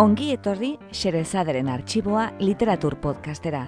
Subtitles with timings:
[0.00, 3.66] Ongi etorri Xerezaderen arxiboa literatur podcastera.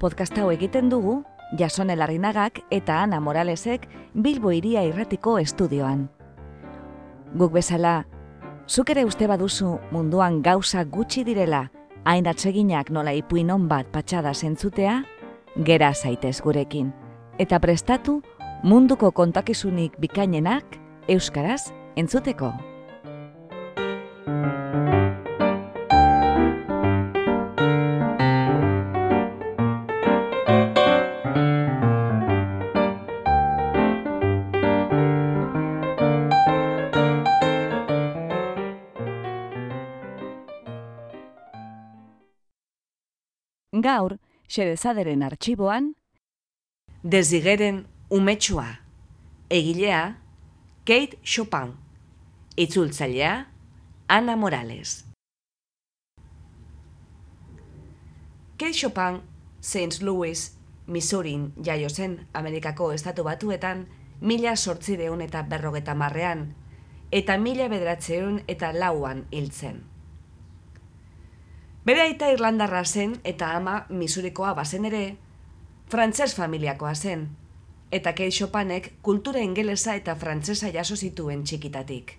[0.00, 1.18] Podcast hau egiten dugu
[1.60, 3.84] Jason Elarrinagak eta Ana Moralesek
[4.14, 6.06] Bilbo Iria Irratiko estudioan.
[7.36, 8.06] Guk bezala,
[8.66, 11.66] zuk ere uste baduzu munduan gauza gutxi direla,
[12.08, 15.04] hain atseginak nola ipuin bat patxada zentzutea,
[15.56, 16.94] gera zaitez gurekin.
[17.38, 18.22] Eta prestatu
[18.62, 20.64] munduko kontakizunik bikainenak
[21.08, 22.54] euskaraz entzuteko.
[43.82, 45.94] Gaur, xerezaderen arxiboan,
[47.02, 48.66] Dezigeren umetsua,
[49.50, 50.02] egilea,
[50.86, 51.72] Kate Chopin,
[52.56, 53.32] itzultzailea,
[54.06, 55.04] Ana Morales.
[58.56, 59.20] Kate Chopin,
[59.60, 60.02] St.
[60.02, 60.52] Louis,
[60.86, 63.88] Missourin jaio zen Amerikako estatu batuetan,
[64.20, 66.52] mila sortzireun eta berrogeta marrean,
[67.10, 69.91] eta mila bederatzeun eta lauan hiltzen.
[71.82, 75.16] Bere aita Irlandarra zen eta ama Misurikoa bazen ere,
[75.90, 77.24] frantses familiakoa zen,
[77.90, 82.12] eta Kate Chopin-ek kultura ingelesa eta frantsesa jaso zituen txikitatik.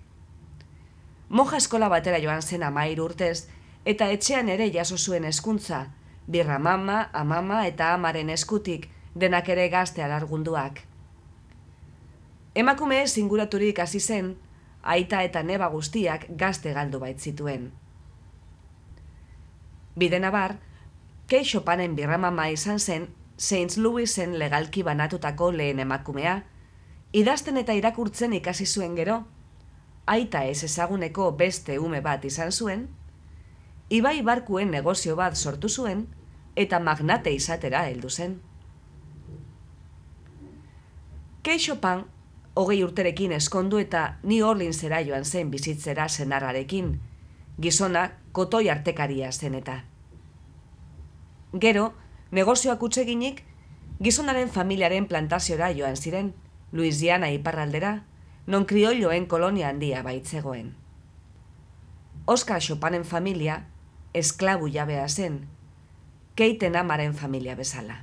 [1.29, 3.47] Moja eskola batera joan zen amair urtez,
[3.85, 5.79] eta etxean ere jaso zuen hezkuntza,
[6.27, 10.81] birra mama, amama eta amaren eskutik, denak ere gazte alargunduak.
[12.53, 14.35] Emakume singuraturik hasi zen,
[14.83, 17.71] aita eta neba guztiak gazte galdu bait zituen.
[19.95, 20.57] Bide nabar,
[21.27, 23.77] Kei Chopinen birramama izan zen St.
[23.77, 26.43] Louisen legalki banatutako lehen emakumea,
[27.13, 29.19] idazten eta irakurtzen ikasi zuen gero,
[30.05, 32.87] aita ez ezaguneko beste ume bat izan zuen,
[33.89, 36.07] ibai barkuen negozio bat sortu zuen,
[36.55, 38.39] eta magnate izatera heldu zen.
[41.43, 42.03] Kei Chopin,
[42.55, 46.99] hogei urterekin eskondu eta New Orleansera joan zen bizitzera senarrarekin,
[47.61, 49.83] gizona kotoi artekaria zen eta.
[51.61, 51.93] Gero,
[52.31, 53.43] negozioak utzeginik,
[54.01, 56.33] gizonaren familiaren plantaziora joan ziren,
[56.71, 57.93] Louisiana iparraldera,
[58.47, 60.73] non kriolloen kolonia handia baitzegoen.
[62.25, 63.67] Oscar Chopinen familia,
[64.13, 65.47] esklabu jabea zen,
[66.35, 68.01] keiten amaren familia bezala.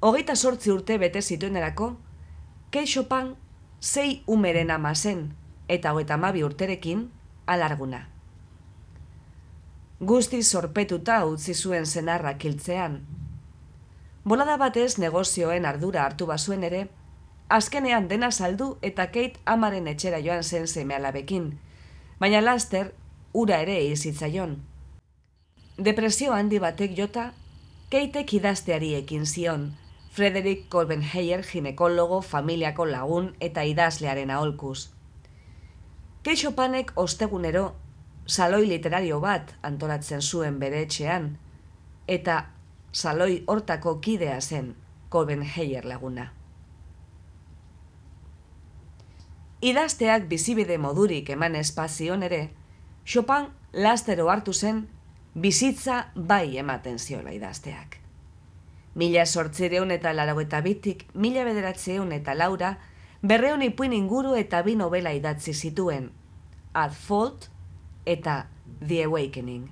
[0.00, 1.96] Hogeita sortzi urte bete zituenerako,
[2.70, 3.34] Kei Chopin
[3.82, 5.34] zei umeren ama zen,
[5.68, 7.10] eta hogeita mabi urterekin
[7.46, 8.08] alarguna.
[10.00, 13.00] Guzti sorpetuta utzi zuen zenarra kiltzean.
[14.24, 16.86] Bolada batez negozioen ardura hartu bazuen ere,
[17.48, 21.58] azkenean dena saldu eta Kate amaren etxera joan zen zemealabekin,
[22.20, 22.94] baina laster
[23.32, 24.56] ura ere izitzaion.
[25.78, 27.30] Depresio handi batek jota,
[27.90, 29.62] Kateek idazteari ekin zion,
[30.12, 34.90] Frederick Colbenheyer ginekologo, familiako lagun eta idazlearen aholkuz.
[36.22, 37.76] Keixopanek ostegunero
[38.26, 41.30] saloi literario bat antolatzen zuen bere etxean,
[42.06, 42.34] eta
[42.92, 44.74] saloi hortako kidea zen
[45.10, 46.26] Colbenheyer laguna.
[49.60, 52.50] Idazteak bizibide modurik eman espazion ere,
[53.04, 54.84] Chopin lastero hartu zen
[55.34, 57.96] bizitza bai ematen ziola idazteak.
[58.94, 62.76] Mila sortzireun eta laro eta bitik, mila bederatzeun eta laura,
[63.22, 66.10] berreun ipuin inguru eta bi novela idatzi zituen,
[66.72, 67.48] At Fault
[68.06, 68.46] eta
[68.80, 69.68] The Awakening.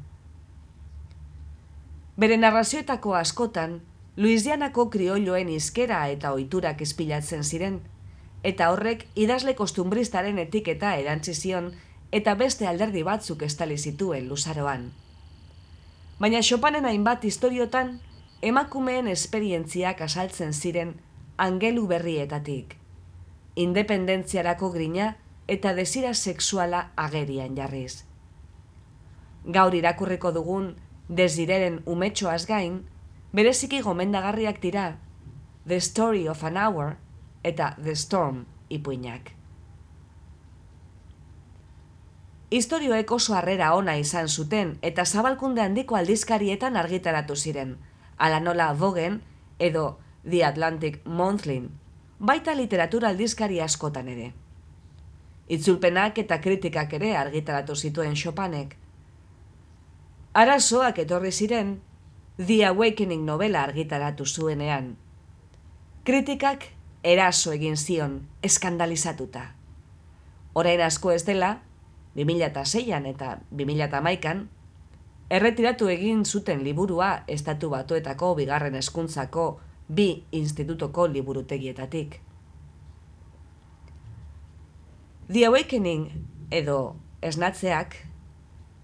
[2.19, 3.81] Bere narrazioetako askotan,
[4.17, 7.81] Luisianako kriolloen izkera eta ohiturak espilatzen ziren,
[8.43, 11.71] eta horrek idazle kostumbristaren etiketa erantzi zion
[12.13, 14.91] eta beste alderdi batzuk estali zituen luzaroan.
[16.19, 18.01] Baina Chopinen hainbat historiotan,
[18.43, 20.97] emakumeen esperientziak asaltzen ziren
[21.39, 22.77] angelu berrietatik.
[23.59, 25.17] Independentziarako grina
[25.51, 28.05] eta desira sexuala agerian jarriz.
[29.57, 30.69] Gaur irakurriko dugun
[31.09, 32.85] desireren umetxoaz gain,
[33.33, 34.85] bereziki gomendagarriak dira
[35.67, 36.95] The Story of an Hour
[37.43, 39.35] eta The Storm ipuinak.
[42.51, 47.75] Historioek oso harrera ona izan zuten eta zabalkunde handiko aldizkarietan argitaratu ziren,
[48.17, 49.21] ala nola Vogen
[49.59, 51.69] edo The Atlantic Monthly,
[52.19, 54.33] baita literatura aldizkari askotan ere.
[55.49, 58.75] Itzulpenak eta kritikak ere argitaratu zituen Chopinek.
[60.35, 61.79] Arazoak etorri ziren
[62.39, 64.97] The Awakening novela argitaratu zuenean.
[66.05, 66.67] Kritikak
[67.03, 69.55] eraso egin zion, eskandalizatuta.
[70.55, 71.61] Orain asko ez dela,
[72.17, 74.45] 2006an eta 2008an,
[75.31, 79.49] erretiratu egin zuten liburua estatu batuetako bigarren hezkuntzako
[79.89, 82.21] bi institutoko liburutegietatik.
[85.29, 86.11] The Awakening
[86.51, 87.97] edo esnatzeak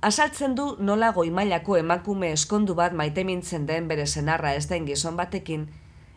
[0.05, 5.69] asaltzen du nola goimailako emakume eskondu bat maitemintzen den bere senarra ez den gizon batekin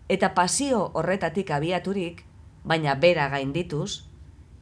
[0.09, 2.23] eta pasio horretatik abiaturik,
[2.63, 4.07] baina bera gaindituz,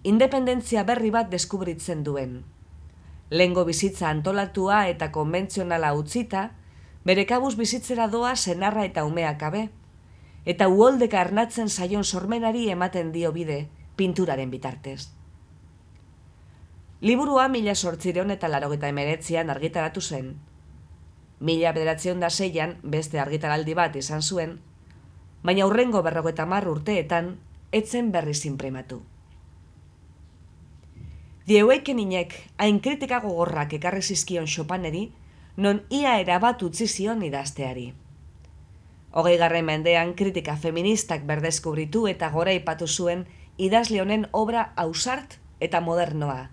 [0.03, 2.43] independentzia berri bat deskubritzen duen.
[3.29, 6.51] Lengo bizitza antolatua eta konbentzionala utzita,
[7.05, 9.69] bere kabuz bizitzera doa senarra eta umeak abe,
[10.45, 15.09] eta uoldeka arnatzen saion sormenari ematen dio bide, pinturaren bitartez.
[17.01, 20.35] Liburua mila sortzireon eta larogeta emeretzian argitaratu zen.
[21.39, 24.59] Mila bederatzion da zeian beste argitaraldi bat izan zuen,
[25.43, 27.35] baina hurrengo berrogeta mar urteetan
[27.71, 29.01] etzen berri zinprematu.
[31.45, 35.11] The Awakening-ek hain kritika gogorrak ekarri zizkion Chopineri,
[35.57, 37.91] non ia erabat utzi zion idazteari.
[39.15, 42.51] Hogei garren mendean kritika feministak berdezkubritu eta gora
[42.87, 43.25] zuen
[43.57, 46.49] idazle honen obra ausart eta modernoa,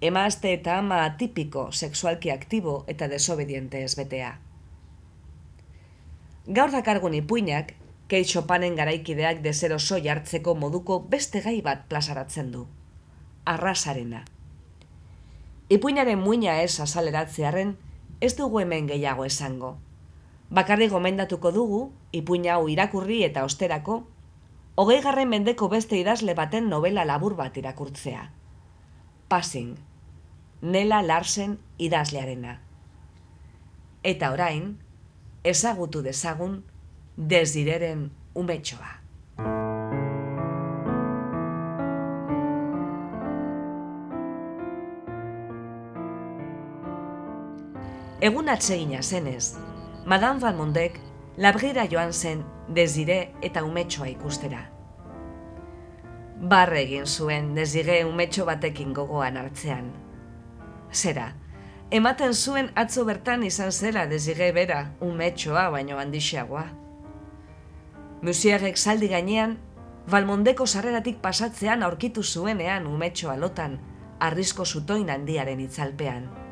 [0.00, 4.38] emazte eta ama atipiko, sexualki aktibo eta desobediente ezbetea.
[6.46, 7.74] Gaur dakargun ipuinak,
[8.08, 12.66] Kate Chopinen garaikideak desero soi hartzeko moduko beste gai bat plazaratzen du
[13.48, 14.24] arrasarena.
[15.72, 17.76] Ipuinaren muina ez azaleratzearen,
[18.20, 19.76] ez dugu hemen gehiago esango.
[20.50, 21.80] Bakarri gomendatuko dugu,
[22.12, 23.98] ipuina hau irakurri eta osterako,
[24.80, 28.30] hogei garren mendeko beste idazle baten novela labur bat irakurtzea.
[29.28, 29.76] Passing,
[30.62, 32.56] Nela Larsen idazlearena.
[34.02, 34.72] Eta orain,
[35.44, 36.62] ezagutu dezagun,
[37.16, 38.94] desireren umetxoa.
[48.18, 49.54] Egun atsegina zenez,
[50.08, 50.94] Madame Van Mondek
[51.36, 52.38] labrira joan zen
[52.72, 54.62] dezire eta umetxoa ikustera.
[56.52, 59.90] Barre egin zuen dezire umetxo batekin gogoan hartzean.
[60.94, 61.26] Zera,
[62.00, 66.64] ematen zuen atzo bertan izan zela dezire bera umetxoa baino handixeagoa.
[68.22, 69.58] Musiarek saldi gainean,
[70.08, 73.76] Balmondeko sarreratik pasatzean aurkitu zuenean umetxoa lotan,
[74.20, 76.47] arrisko zutoin handiaren itzalpean.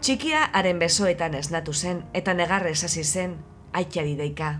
[0.00, 3.32] Txikia haren besoetan esnatu zen eta negarrez hasi zen
[3.72, 4.50] aitari deika.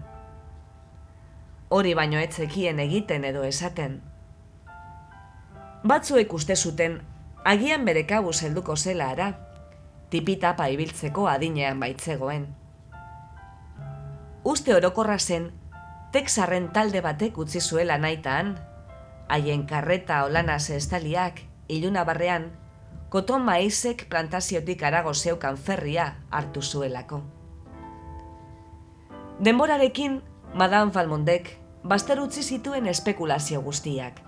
[1.70, 4.00] Hori baino etzekien egiten edo esaten.
[5.87, 6.99] Batzuek uste zuten
[7.44, 9.29] agian bere kabu helduko zela ara,
[10.11, 12.49] tipita ibiltzeko adinean baitzegoen.
[14.44, 15.52] Uste orokorra zen,
[16.12, 18.56] Texarren talde batek utzi zuela naitaan,
[19.29, 22.50] haien karreta olanaz estaliak, iluna barrean,
[23.08, 27.22] koton maizek plantaziotik arago zeukan ferria hartu zuelako.
[29.44, 30.22] Denborarekin,
[30.55, 34.20] Madame Falmondek baster utzi zituen espekulazio guztiak,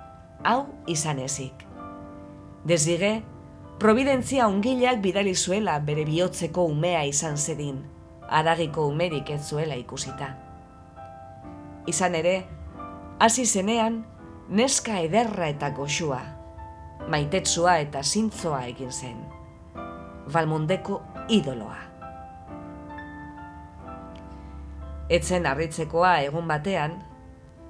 [0.45, 1.67] hau izan ezik.
[2.65, 3.23] Desdige,
[3.81, 7.83] providentzia ongileak bidali zuela bere bihotzeko umea izan zedin,
[8.29, 10.35] aragiko umerik ez zuela ikusita.
[11.91, 12.45] Izan ere,
[13.19, 14.05] hasi zenean,
[14.49, 16.21] neska ederra eta goxua,
[17.09, 19.17] maitetsua eta zintzoa egin zen.
[20.33, 21.79] Balmondeko idoloa.
[25.11, 27.01] Etzen harritzekoa egun batean,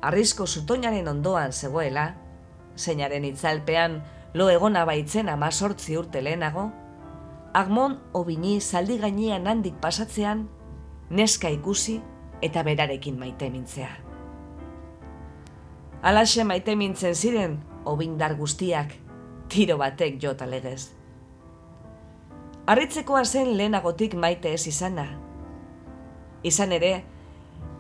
[0.03, 2.11] arrisko zutoinaren ondoan zegoela,
[2.77, 4.03] zeinaren itzalpean
[4.35, 6.71] lo egona baitzen amazortzi urte lehenago,
[7.53, 10.45] Agmon obini zaldi gainean handik pasatzean,
[11.11, 11.97] neska ikusi
[12.47, 13.91] eta berarekin maite mintzea.
[16.07, 18.95] Alaxe maite mintzen ziren, obindar guztiak,
[19.51, 20.91] tiro batek jota legez.
[22.71, 25.07] Arritzekoa zen lehenagotik maite ez izana.
[26.47, 26.93] Izan ere,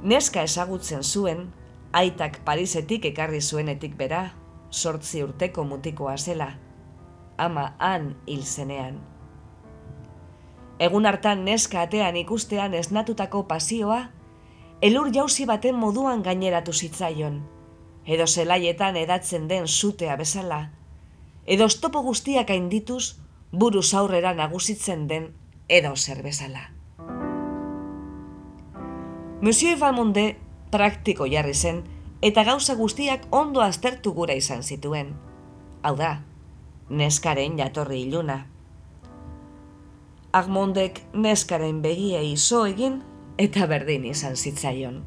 [0.03, 1.47] neska ezagutzen zuen,
[1.93, 4.25] aitak Parisetik ekarri zuenetik bera,
[4.71, 6.51] sortzi urteko mutikoa zela,
[7.39, 8.99] ama han hil zenean.
[10.81, 14.01] Egun hartan neska atean ikustean esnatutako pasioa,
[14.83, 17.41] elur jauzi baten moduan gaineratu zitzaion,
[18.07, 20.63] edo zelaietan edatzen den zutea bezala,
[21.51, 23.17] edo stopo guztiak haindituz,
[23.51, 25.33] buru aurrera nagusitzen den
[25.69, 26.71] edo zer bezala.
[29.43, 30.37] Monsieur Valmonde
[30.71, 31.83] praktiko jarri zen,
[32.23, 35.15] eta gauza guztiak ondo aztertu gura izan zituen.
[35.83, 36.23] Hau da,
[36.89, 38.45] neskaren jatorri iluna.
[40.31, 43.01] Agmondek neskaren begiei zo egin
[43.39, 45.01] eta berdin izan zitzaion.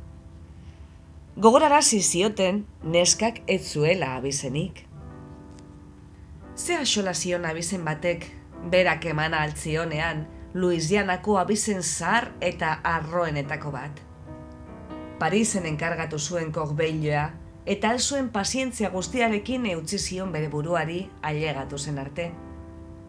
[1.38, 4.90] Gogorarazi zioten neskak ez zuela abizenik.
[6.56, 8.28] Ze asola zion abizen batek,
[8.70, 14.02] berak emana altzionean, Luisianako abizen zahar eta arroenetako bat.
[15.20, 17.24] Parisen enkargatu zuen kogbeiloa,
[17.66, 22.30] eta alzuen pazientzia guztiarekin eutzi zion bere buruari ailegatu zen arte.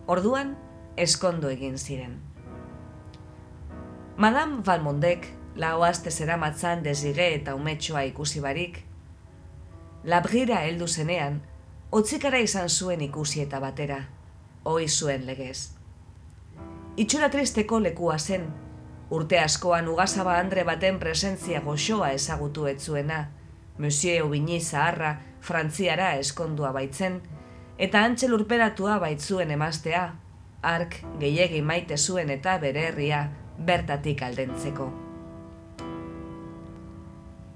[0.06, 0.56] Orduan,
[0.96, 2.20] eskondo egin ziren.
[4.16, 8.84] Madame Valmondek, lau aste zera matzan eta umetxoa ikusi barik,
[10.04, 11.42] labrira heldu zenean,
[11.94, 14.00] otzikara izan zuen ikusi eta batera,
[14.66, 15.70] hoi zuen legez.
[16.98, 18.48] Itxura tristeko lekua zen,
[19.14, 23.20] urte askoan ugazaba andre baten presentzia goxoa ezagutu etzuena,
[23.78, 27.20] Monsieur Aubigny zaharra frantziara eskondua baitzen,
[27.78, 30.04] eta antxe lurperatua baitzuen emaztea,
[30.62, 34.88] ark gehiegi maite zuen eta bere herria bertatik aldentzeko.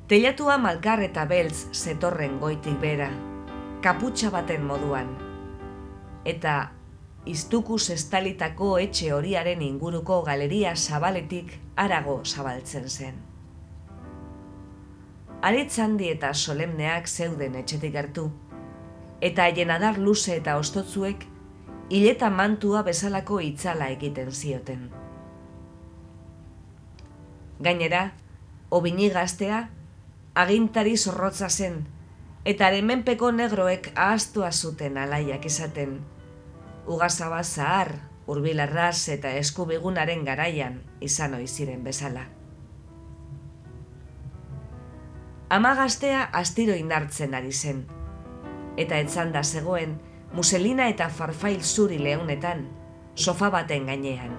[0.09, 3.11] Teilatua malkar eta beltz zetorren goitik bera,
[3.89, 5.15] kaputxa baten moduan,
[6.29, 6.55] eta
[7.25, 11.55] iztukuz estalitako etxe horiaren inguruko galeria zabaletik
[11.85, 13.17] arago zabaltzen zen.
[15.41, 18.29] Aritzandi eta solemneak zeuden etxetik hartu,
[19.25, 21.25] eta haien adar luze eta ostotzuek
[21.89, 24.89] hileta mantua bezalako itzala egiten zioten.
[27.59, 28.11] Gainera,
[28.69, 29.69] obini gaztea,
[30.35, 31.87] agintari zorrotza zen,
[32.49, 35.99] eta hemenpeko negroek ahaztua zuten alaiak izaten.
[36.89, 37.91] Ugazaba zahar,
[38.25, 42.25] urbilarraz eta eskubigunaren garaian izan ziren bezala.
[45.51, 47.85] Ama gaztea astiro indartzen ari zen,
[48.77, 49.99] eta etzanda zegoen,
[50.33, 52.67] muselina eta farfail zuri lehunetan,
[53.15, 54.33] sofa baten gainean.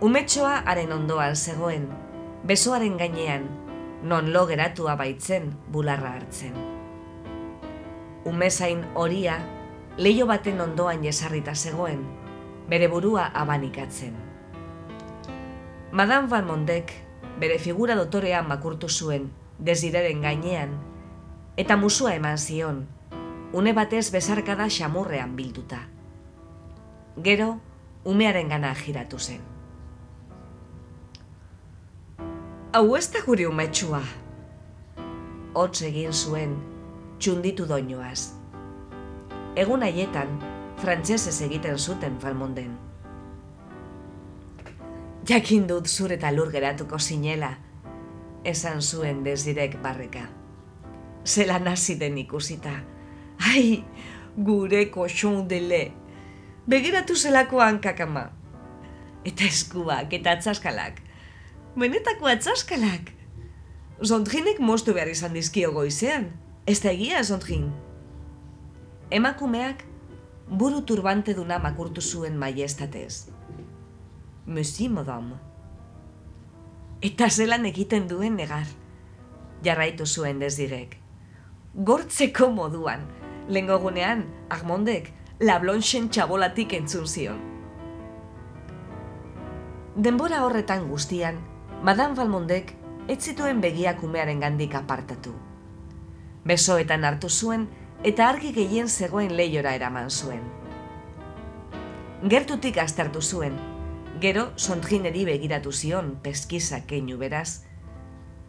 [0.00, 1.88] Umetxoa haren ondoan zegoen,
[2.44, 3.48] besoaren gainean,
[4.02, 6.54] non lo geratua baitzen bularra hartzen.
[8.24, 9.38] Umezain horia,
[9.96, 12.04] leio baten ondoan jesarrita zegoen,
[12.68, 14.14] bere burua abanikatzen.
[15.92, 16.92] Madame Van Mondek
[17.40, 20.76] bere figura dotorean makurtu zuen, dezideren gainean,
[21.56, 22.86] eta musua eman zion,
[23.52, 25.88] une batez bezarkada xamurrean bilduta.
[27.24, 27.58] Gero,
[28.04, 29.57] umearen gana giratu zen.
[32.72, 34.00] Hau ez da guri umetxua.
[35.56, 36.52] Hotz egin zuen,
[37.18, 38.34] txunditu doinoaz.
[39.56, 40.34] Egun haietan,
[40.82, 42.76] frantsesez egiten zuten falmonden.
[45.28, 47.54] Jakin dut zure eta lur geratuko zinela,
[48.44, 50.26] esan zuen dezirek barreka.
[51.24, 52.76] Zela nazi den ikusita.
[53.48, 53.82] Ai,
[54.36, 55.82] gure koxon dele.
[56.68, 58.28] Begiratu zelako hankakama.
[59.24, 61.07] Eta eskuak eta atzaskalak
[61.78, 63.12] benetako atzaskalak.
[64.02, 66.28] Zondrinek mostu behar izan dizkio goizean.
[66.66, 67.70] Ez da egia, Zondrin.
[69.10, 69.84] Emakumeak
[70.48, 73.28] buru turbante duna makurtu zuen maiestatez.
[74.46, 75.38] Monsieur, madame.
[77.02, 78.66] Eta zelan egiten duen negar.
[79.64, 80.96] Jarraitu zuen dezirek.
[81.74, 83.06] Gortzeko moduan.
[83.48, 87.38] Lengogunean, Agmondek, lablonxen txabolatik entzun zion.
[89.96, 91.38] Denbora horretan guztian,
[91.82, 92.72] Madame Valmondek
[93.06, 95.30] ez zituen begiak umearen gandik apartatu.
[96.44, 97.68] Besoetan hartu zuen
[98.02, 100.42] eta argi gehien zegoen lehiora eraman zuen.
[102.26, 103.54] Gertutik astartu zuen,
[104.20, 107.62] gero sontgineri begiratu zion peskiza keinu beraz,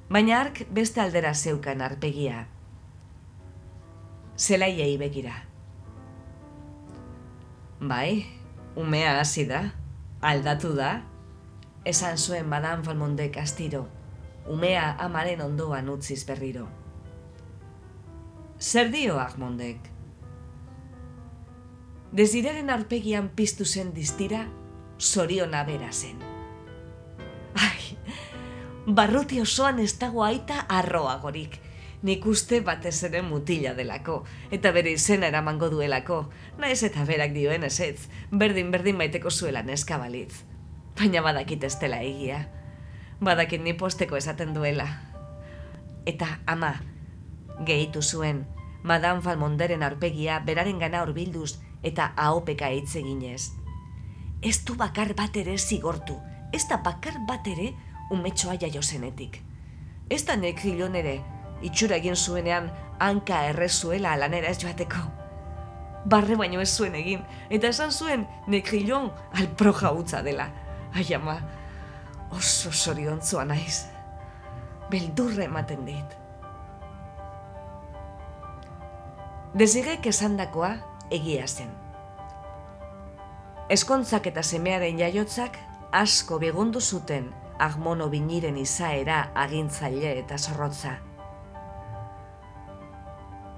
[0.10, 2.48] baina ark beste aldera zeukan arpegia.
[4.38, 5.36] Zelaiei begira.
[7.80, 8.26] Bai,
[8.76, 9.68] umea hasi da,
[10.22, 11.04] aldatu da,
[11.86, 13.88] esan zuen Madame Valmondek astiro,
[14.48, 16.68] umea amaren ondoan utziz berriro.
[18.60, 19.80] Zer dio Agmondek?
[22.12, 24.48] Dezireren arpegian piztu zen diztira,
[25.00, 26.20] zorion abera zen.
[27.56, 27.96] Ai,
[28.86, 31.60] barruti osoan ez dago aita arroagorik,
[32.04, 36.26] nik uste batez ere mutila delako, eta bere izena eramango duelako,
[36.58, 40.49] naiz eta berak dioen ezetz, berdin-berdin baiteko zuela neska balitz
[41.00, 42.44] baina badakit ez dela egia.
[43.24, 44.88] Badakit ni posteko esaten duela.
[46.06, 46.74] Eta ama,
[47.65, 48.46] gehitu zuen,
[48.84, 53.51] Madame Valmonderen arpegia beraren gana horbilduz eta ahopeka hitz eginez.
[54.41, 56.15] Ez du bakar bat ere zigortu,
[56.53, 57.74] ez da bakar bat ere
[58.12, 59.41] umetxoa jaio zenetik.
[60.10, 61.20] Ez da nekrilon ere,
[61.62, 65.03] itxura egin zuenean hanka errezuela lanera ez joateko.
[66.10, 70.48] Barre baino ez zuen egin, eta esan zuen nekrilon alproja utza dela.
[70.96, 71.38] Ai ama,
[72.31, 73.86] oso soriontzua naiz.
[74.89, 76.15] Beldurre ematen dit.
[79.53, 80.72] Dezigek esandakoa
[81.13, 81.69] egia zen.
[83.69, 85.58] Eskontzak eta semearen jaiotzak
[85.93, 87.29] asko begundu zuten
[87.60, 90.96] agmono biniren izaera agintzaile eta zorrotza.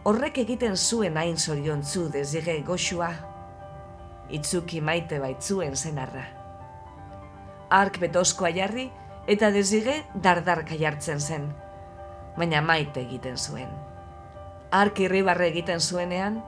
[0.03, 3.11] Horrek egiten zuen hain zoriontzu dezige goxua,
[4.33, 6.40] itzuki maite baitzuen zenarra.
[7.71, 8.89] Ark betozkoa jarri
[9.31, 11.49] eta dezige dardarka jartzen zen,
[12.37, 13.69] baina maite egiten zuen.
[14.71, 16.41] Ark irribarre egiten zuenean,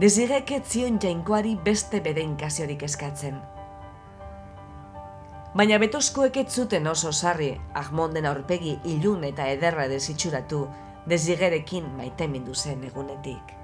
[0.00, 3.40] dezigek etzion jainkoari beste bedeinkaziorik eskatzen
[5.58, 10.66] baina betozkoek ez zuten oso sarri ahmonden aurpegi ilun eta ederra desitxuratu
[11.08, 13.54] dezigerekin maitemindu zen egunetik.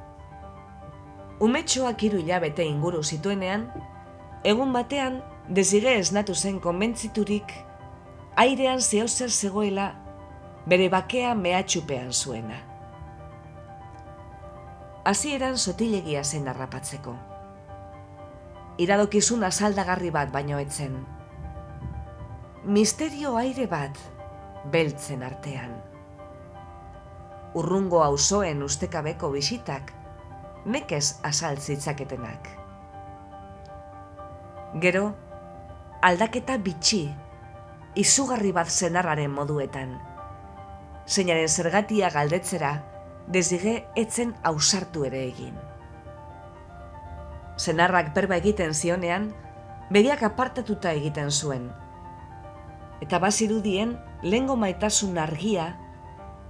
[1.45, 3.69] Umetxoak hiru hilabete inguru zituenean,
[4.45, 7.53] egun batean dezige esnatu zen konbentziturik
[8.37, 9.91] airean zehozer zegoela
[10.67, 12.57] bere bakea mehatxupean zuena.
[15.05, 17.15] Hasieran sotilegia zen harrapatzeko.
[18.81, 20.97] Iradokizun azaldagarri bat baino etzen,
[22.65, 24.01] misterio aire bat
[24.73, 25.77] beltzen artean.
[27.55, 29.93] Urrungo auzoen ustekabeko bisitak
[30.65, 32.49] nekez asaltzitzaketenak.
[34.81, 35.13] Gero,
[36.05, 37.07] aldaketa bitxi,
[37.97, 39.95] izugarri bat zenarraren moduetan.
[41.09, 42.73] Zeinaren zergatia galdetzera,
[43.33, 45.57] dezige etzen ausartu ere egin.
[47.57, 49.31] Zenarrak berba egiten zionean,
[49.97, 51.71] begiak apartatuta egiten zuen,
[53.01, 55.71] eta bazirudien lengo maitasun argia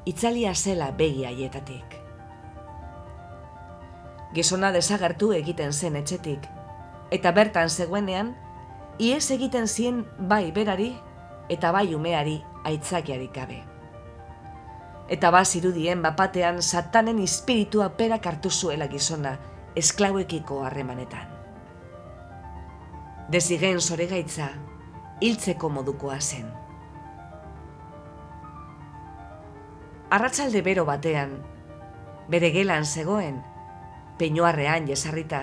[0.04, 2.00] itzalia zela begi haietatik.
[4.34, 6.48] Gizona desagertu egiten zen etxetik,
[7.14, 8.34] eta bertan zegoenean,
[8.98, 10.94] iez egiten zien bai berari
[11.48, 13.62] eta bai umeari aitzakiarik gabe.
[15.08, 19.38] Eta bazirudien bapatean satanen espiritua perak hartu zuela gizona
[19.76, 21.28] esklauekiko harremanetan.
[23.28, 24.48] Dezigen zore gaitza,
[25.20, 26.46] hiltzeko modukoa zen.
[30.10, 31.38] Arratsalde bero batean,
[32.30, 33.42] bere gelan zegoen,
[34.18, 35.42] peinoarrean jesarrita,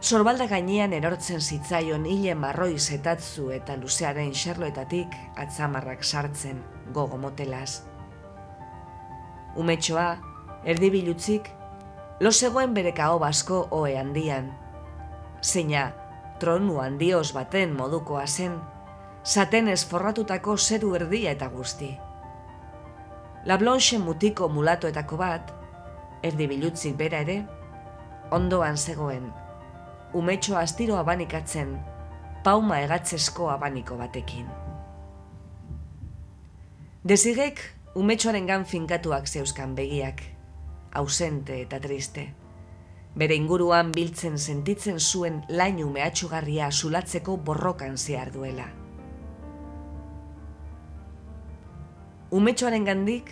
[0.00, 7.82] sorbalda gainean erortzen zitzaion hile marroi zetatzu eta luzearen xerloetatik atzamarrak sartzen gogo motelaz.
[9.56, 10.08] Umetxoa,
[10.64, 11.50] erdibilutzik,
[12.20, 14.50] lo zegoen bere kao basko oe handian,
[15.42, 15.92] zeina
[16.40, 18.58] tronu handioz baten modukoa zen,
[19.24, 21.94] satenez forratutako zeru erdia eta guzti.
[23.44, 25.52] La Blanche mutiko mulatoetako bat,
[26.24, 27.42] erdi bilutzik bera ere,
[28.32, 29.30] ondoan zegoen,
[30.14, 31.74] umetxo astiro abanikatzen,
[32.44, 34.46] pauma egatzesko abaniko batekin.
[37.04, 37.60] Dezigek,
[37.94, 40.22] umetxoaren gan finkatuak zeuskan begiak,
[40.94, 42.30] ausente eta triste.
[43.14, 48.70] Bere inguruan biltzen sentitzen zuen lainu mehatxugarria zulatzeko borrokan zehar duela.
[52.34, 53.28] umetxoaren gandik,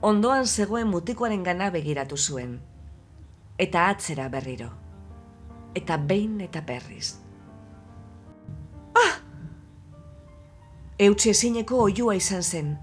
[0.00, 2.54] ondoan zegoen mutikoaren gana begiratu zuen.
[3.60, 4.81] Eta atzera berriro.
[5.74, 7.16] Eta behin eta berriz.
[8.94, 9.20] Ah!
[10.98, 12.74] Eutxe ezineko oiua izan zen.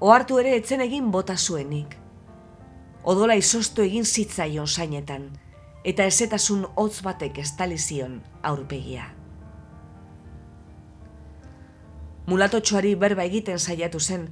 [0.00, 1.96] Oartu ere etzen egin bota zuenik.
[3.04, 5.30] Odola izostu egin zitzaion sainetan,
[5.84, 9.06] eta ezetasun hotz batek estalizion aurpegia.
[12.28, 14.28] Mulatotxoari berba egiten saiatu zen,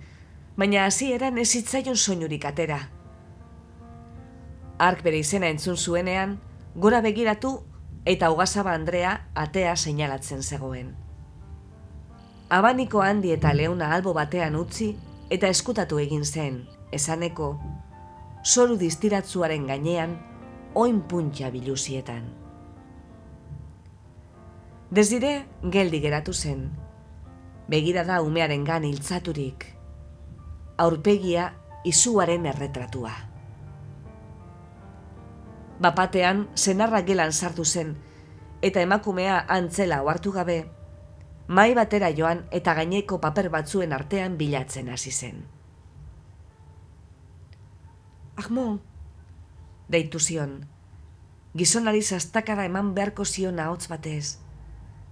[0.57, 2.79] baina hasieran ez zitzaion soinurik atera.
[4.79, 6.37] Ark bere izena entzun zuenean,
[6.77, 7.57] gora begiratu
[8.09, 10.95] eta Ugasaba Andrea atea seinalatzen zegoen.
[12.49, 14.95] Abaniko handi eta leuna albo batean utzi
[15.29, 17.51] eta eskutatu egin zen, esaneko,
[18.49, 20.17] zoru distiratzuaren gainean,
[20.75, 22.33] oin puntja biluzietan.
[24.89, 26.71] Desire, geldi geratu zen,
[27.69, 29.69] begira da umearen gan hiltzaturik,
[30.81, 31.51] aurpegia
[31.85, 33.28] izuaren erretratua.
[35.79, 37.95] Bapatean, senarra gelan sartu zen,
[38.63, 40.59] eta emakumea antzela oartu gabe,
[41.47, 45.47] mai batera joan eta gaineko paper batzuen artean bilatzen hasi zen.
[48.37, 48.67] Ahmo,
[49.89, 50.59] deitu zion,
[51.55, 54.39] gizonari zastakara eman beharko zion ahots batez,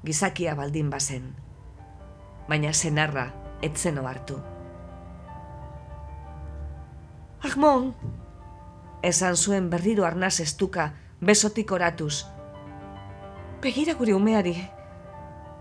[0.05, 1.33] gizakia baldin bazen,
[2.49, 3.31] baina senarra
[3.63, 4.43] etzen hartu.
[7.47, 7.95] Ahmon!
[9.07, 10.89] Esan zuen berriro arnaz estuka,
[11.21, 12.25] besotik oratuz.
[13.63, 14.55] Begira gure umeari.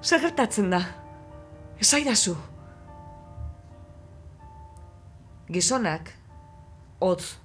[0.02, 0.80] Zer gertatzen da?
[1.78, 2.34] Ez aidazu.
[5.54, 6.10] Gizonak,
[7.06, 7.36] hotz,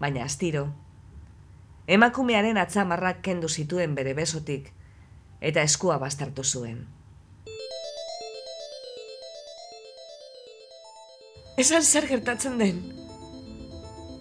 [0.00, 0.66] baina astiro,
[1.88, 4.68] emakumearen atzamarrak kendu zituen bere besotik,
[5.40, 6.84] eta eskua bastartu zuen.
[11.56, 13.05] Esan zer gertatzen den?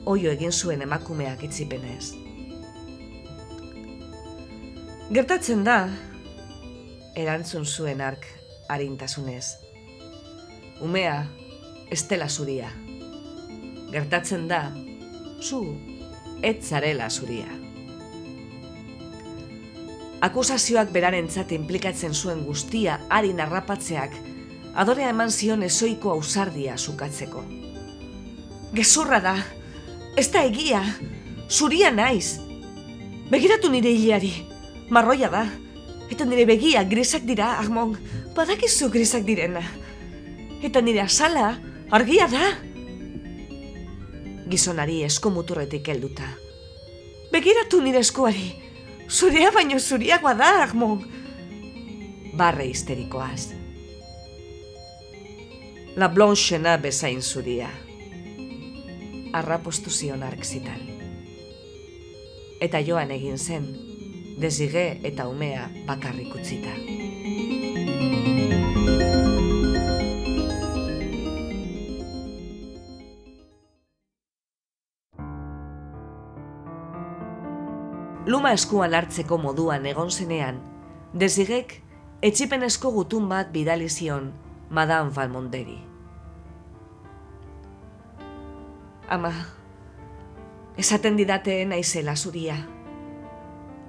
[0.06, 2.14] Oio egin zuen emakumeak itzipenez.
[5.16, 5.78] Gertatzen da,
[7.18, 8.28] erantzun zuen ark
[8.70, 9.56] harintasunez.
[10.86, 11.18] Umea,
[11.94, 12.70] estela zuria.
[13.92, 14.62] Gertatzen da,
[15.42, 15.62] zu,
[16.42, 17.50] ez zarela zuria.
[20.26, 24.16] Akusazioak berarentzat implikatzen zuen guztia ari narrapatzeak
[24.76, 27.44] adorea eman zion ezoiko ausardia sukatzeko.
[28.76, 29.36] Gezurra da,
[30.16, 30.82] ez da egia,
[31.50, 32.40] zuria naiz.
[33.30, 34.32] Begiratu nire hileari,
[34.90, 35.44] marroia da,
[36.12, 37.96] eta nire begia grisak dira, Armon,
[38.36, 39.64] badakizu grisak direna.
[40.64, 41.56] Eta nire asala,
[41.92, 42.54] argia da.
[44.50, 46.30] Gizonari eskomuturretik helduta.
[47.34, 48.54] Begiratu nire eskuari,
[49.10, 51.02] zurea baino zuriagoa da, Armon.
[52.36, 53.52] Barre histerikoaz.
[55.96, 57.70] La blonxena bezain zuria.
[59.36, 60.80] Arrapostu zion arksitan.
[62.64, 63.66] Eta joan egin zen,
[64.40, 66.72] desige eta umea bakarrik utzita.
[78.26, 80.62] Luma eskuan hartzeko moduan egon zenean,
[81.12, 81.76] desigek
[82.24, 84.32] etxipenezko gutun bat bidali zion
[84.70, 85.95] Madame Valmonderi.
[89.10, 89.32] Ama,
[90.78, 92.56] esaten didate naizela zuria.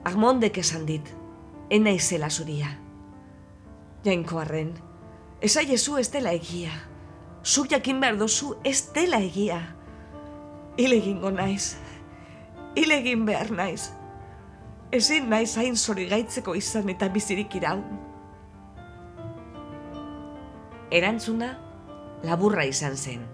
[0.05, 1.09] Armondek esan dit,
[1.71, 2.69] enaizela zuria.
[4.05, 4.75] Jainko arren,
[5.41, 6.73] esaiezu ez dela egia.
[7.47, 9.61] Zuk jakin behar dozu ez dela egia.
[10.77, 11.77] Hile egingo naiz.
[12.77, 13.93] Hile egin behar naiz.
[14.93, 17.87] Ezin naiz hain zori gaitzeko izan eta bizirik iraun.
[20.91, 21.55] Erantzuna,
[22.23, 23.25] laburra izan zen.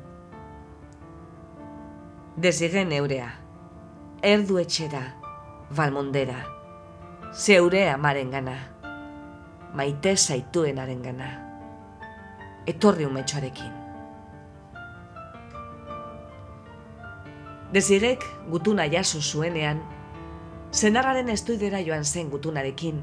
[2.37, 3.27] Dezigen eurea,
[4.25, 5.03] erdu etxera,
[5.77, 6.39] balmondera,
[7.37, 8.55] zeure amaren gana,
[9.77, 11.27] maite zaituenaren gana,
[12.65, 13.75] etorri umetxoarekin.
[17.77, 19.83] Dezirek gutuna jaso zuenean,
[20.73, 23.03] zenarraren estuidera joan zen gutunarekin,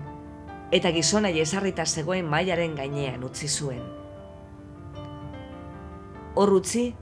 [0.71, 3.85] eta gizona jesarrita zegoen mailaren gainean utzi zuen.
[6.33, 6.95] Hor utzi,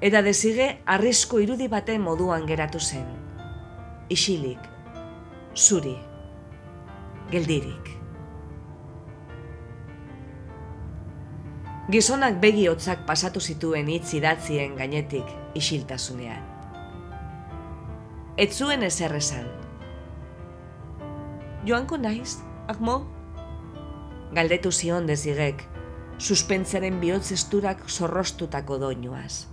[0.00, 3.06] eta dezige arrisko irudi baten moduan geratu zen.
[4.08, 4.60] Isilik,
[5.54, 5.96] zuri,
[7.30, 7.90] geldirik.
[11.90, 15.26] Gizonak begi hotzak pasatu zituen hitz idatzien gainetik
[15.58, 16.46] isiltasunean.
[18.38, 19.48] Ez zuen ezer esan.
[21.66, 22.38] Joanko naiz,
[22.70, 23.02] Agmo?
[24.32, 25.66] Galdetu zion dezigek,
[26.16, 29.49] suspentzaren bihotz esturak zorrostutako doinuaz.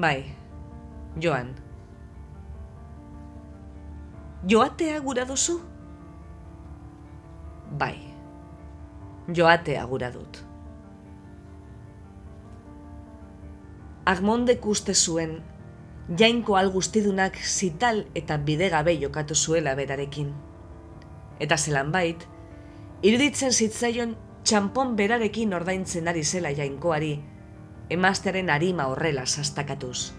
[0.00, 0.24] Bai,
[1.20, 1.50] joan.
[4.48, 5.58] Joatea gura duzu?
[7.80, 7.96] Bai,
[9.28, 10.38] joatea gura dut.
[14.08, 15.34] Agmondek uste zuen,
[16.16, 20.32] jainko algustidunak zital eta bidegabe jokatu zuela berarekin.
[21.38, 22.24] Eta zelan bait,
[23.02, 27.18] iruditzen zitzaion txampon berarekin ordaintzen ari zela jainkoari,
[27.90, 30.12] emaztearen arima horrela sastakatuz.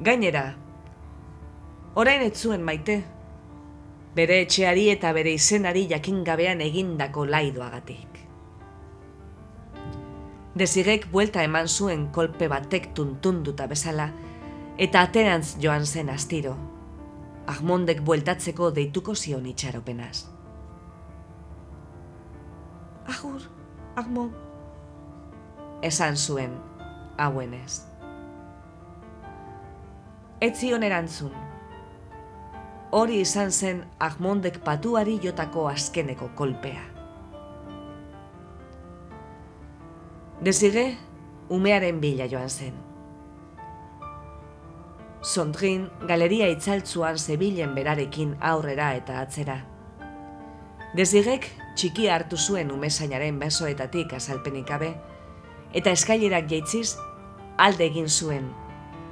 [0.00, 0.44] Gainera,
[1.94, 3.02] orain ez zuen maite,
[4.16, 8.18] bere etxeari eta bere izenari jakin gabean egindako laidoagatik.
[10.60, 14.10] Dezigek buelta eman zuen kolpe batek tuntunduta bezala,
[14.78, 16.56] eta aterantz joan zen astiro.
[17.46, 20.26] Agmondek bueltatzeko deituko zion itxaropenaz.
[23.06, 23.42] Agur,
[23.96, 24.49] Agmond.
[25.82, 26.52] Esan zuen,
[27.16, 27.86] hauenez.
[30.40, 31.32] Ez zion erantzun.
[32.92, 36.82] Hori izan zen Agmondek patuari jotako azkeneko kolpea.
[40.44, 40.84] Dezige,
[41.48, 42.76] umearen bila joan zen.
[45.22, 49.58] Sondrin galeria itzaltzuan zebilen berarekin aurrera eta atzera.
[50.96, 54.94] Dezigek txiki hartu zuen umesainaren besoetatik azalpenik gabe,
[55.74, 56.96] eta eskailerak jaitziz
[57.60, 58.48] alde egin zuen,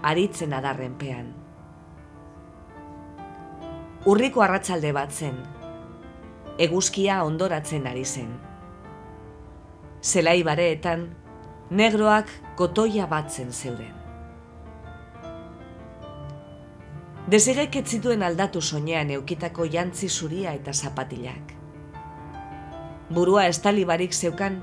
[0.03, 1.31] aritzen adarrenpean.
[4.09, 5.37] Urriko arratsalde bat zen,
[6.59, 8.31] eguzkia ondoratzen ari zen.
[10.03, 11.09] Zelai bareetan,
[11.71, 13.95] negroak kotoia batzen zeuden.
[17.29, 21.53] Desirek ez zituen aldatu soinean eukitako jantzi zuria eta zapatilak.
[23.13, 24.63] Burua estalibarik zeukan,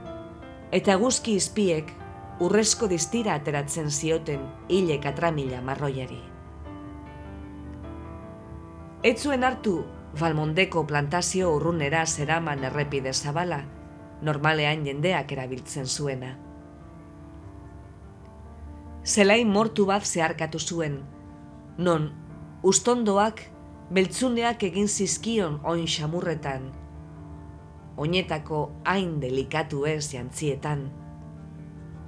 [0.71, 1.91] eta guzki izpiek
[2.39, 6.21] urrezko distira ateratzen zioten hile katramila marroiari.
[9.03, 9.83] Ez zuen hartu
[10.19, 13.59] Valmondeko plantazio urrunera zeraman errepide zabala,
[14.21, 16.29] normalean jendeak erabiltzen zuena.
[19.03, 21.01] Zelai mortu bat zeharkatu zuen,
[21.77, 22.07] non
[22.63, 23.43] ustondoak
[23.93, 26.71] beltzuneak egin zizkion oin xamurretan,
[27.97, 30.89] oinetako hain delikatu ez jantzietan,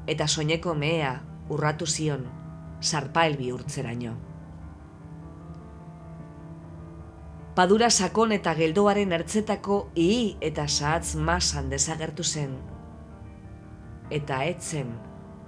[0.08, 1.17] eta soineko mea
[1.50, 2.28] urratu zion
[2.82, 4.15] zarpael bihurtzeraino.
[7.58, 12.54] Padura sakon eta geldoaren ertzetako ihi eta sahatz masan desagertu zen,
[14.12, 14.93] eta etzen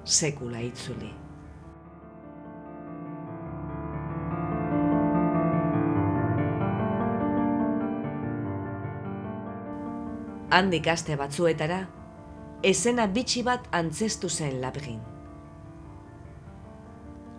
[0.04, 1.19] sekula itzuli.
[10.50, 11.84] Handik aste batzuetara,
[12.64, 15.00] esena bitxi bat antzestu zen labgin.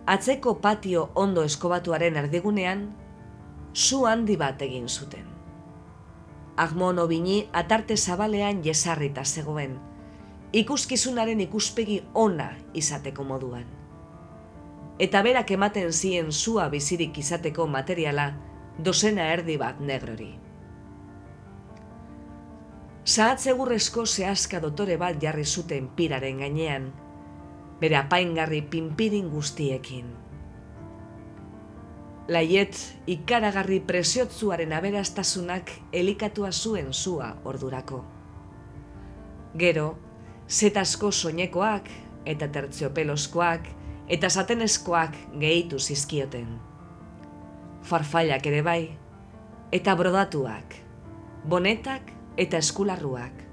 [0.07, 2.87] Atzeko patio ondo eskobatuaren erdigunean,
[3.73, 5.27] zu handi bat egin zuten.
[6.57, 9.77] Agmon obini atarte zabalean jesarrita zegoen,
[10.53, 13.65] ikuskizunaren ikuspegi ona izateko moduan.
[14.99, 18.31] Eta berak ematen zien zua bizirik izateko materiala
[18.79, 20.50] dozena erdi bat negrori.
[23.01, 26.91] Zahatzegurrezko zehazka dotore bat jarri zuten piraren gainean,
[27.81, 30.11] bere apaingarri pinpirin guztiekin.
[32.29, 32.77] Laiet
[33.09, 38.03] ikaragarri presiotzuaren aberastasunak elikatua zuen zua ordurako.
[39.57, 39.97] Gero,
[40.47, 41.89] zetasko soinekoak
[42.25, 43.67] eta tertziopelozkoak
[44.07, 46.47] eta satenezkoak gehitu zizkioten.
[47.81, 48.81] Farfailak ere bai,
[49.73, 50.75] eta brodatuak,
[51.49, 53.43] bonetak eta eskularruak.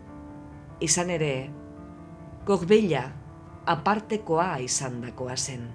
[0.81, 1.33] Izan ere,
[2.49, 3.03] gogbila
[3.69, 5.67] apartekoa izan dakoa zen.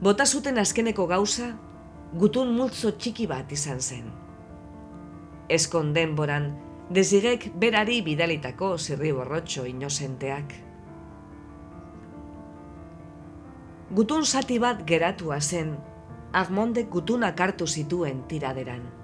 [0.00, 1.52] Bota zuten azkeneko gauza,
[2.18, 4.08] gutun multzo txiki bat izan zen.
[5.52, 6.48] Eskon denboran,
[6.90, 10.56] dezigek berari bidalitako zirri borrotxo inozenteak.
[13.94, 15.76] Gutun zati bat geratua zen,
[16.30, 18.99] Agmondek gutunak hartu zituen tiraderan.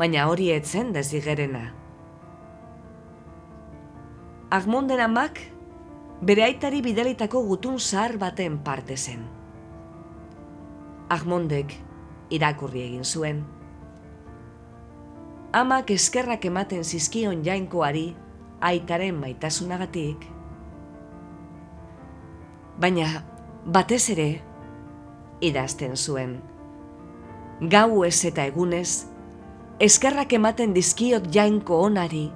[0.00, 1.66] Baina hori etzen dezigerena.
[4.56, 5.42] Agmonden amak,
[6.24, 9.26] bere aitari bidalitako gutun zahar baten parte zen.
[11.12, 11.74] Agmondek
[12.32, 13.44] irakurri egin zuen.
[15.52, 18.06] Amak eskerrak ematen zizkion jainkoari
[18.64, 20.24] aitaren maitasunagatik.
[22.80, 23.12] Baina
[23.66, 24.28] batez ere
[25.44, 26.38] idazten zuen.
[27.60, 29.09] Gau ez eta egunez,
[29.80, 32.26] eskerrak ematen dizkiot jainko onari,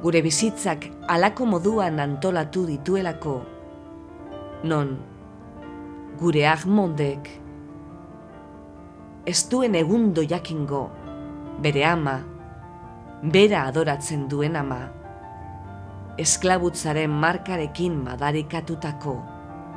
[0.00, 3.34] gure bizitzak alako moduan antolatu dituelako,
[4.64, 4.94] non
[6.18, 7.28] gure ahmondek
[9.28, 10.86] ez duen egundo jakingo
[11.60, 12.16] bere ama,
[13.22, 14.80] bera adoratzen duen ama,
[16.16, 19.18] esklabutzaren markarekin madarikatutako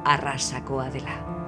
[0.08, 1.41] arrasakoa dela.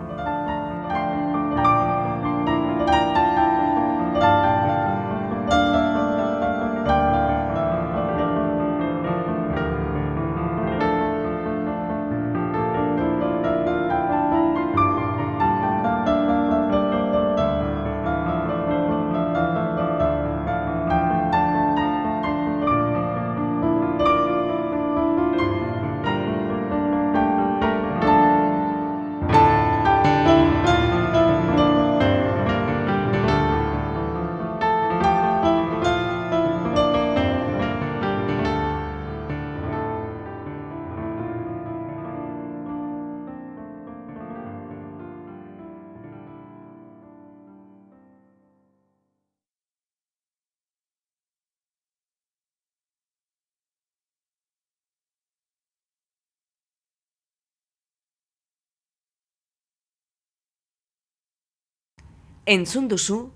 [62.46, 63.32] Entzun duzu,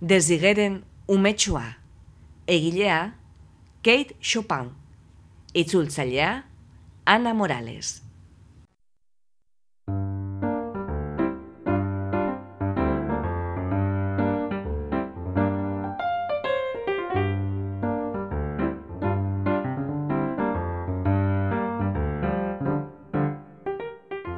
[0.00, 1.64] dezigeren umetsua.
[2.46, 3.14] Egilea,
[3.82, 4.68] Kate Chopin.
[5.54, 6.44] Itzultzailea,
[7.06, 8.02] Ana Morales.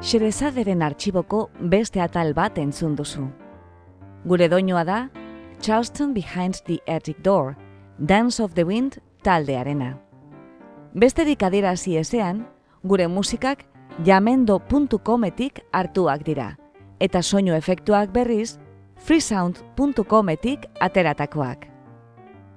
[0.05, 3.25] Xerezaderen artxiboko beste atal bat entzun duzu.
[4.25, 5.09] Gure doinoa da
[5.61, 7.55] Charleston Behind the Attic Door,
[7.99, 9.99] Dance of the Wind taldearena.
[10.93, 12.47] Besterik adierazi ezean,
[12.83, 13.67] gure musikak
[14.03, 16.57] jamendo.cometik hartuak dira,
[16.99, 18.57] eta soinu efektuak berriz
[18.97, 21.69] freesound.cometik ateratakoak.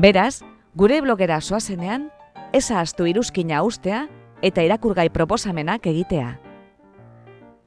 [0.00, 0.40] Beraz,
[0.74, 2.08] gure blogera soazenean,
[2.52, 4.08] eza astu iruzkina ustea
[4.40, 6.41] eta irakurgai proposamenak egitea.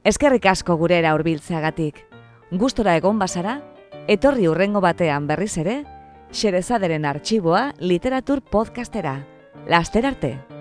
[0.06, 1.96] Eskerrik asko gurera hurbiltzeagatik.
[2.54, 3.56] Gustora egon bazara,
[4.06, 5.80] etorri urrengo batean berriz ere,
[6.30, 9.16] Xerezaderen arxiboa literatur podcastera.
[9.66, 10.55] Laster arte!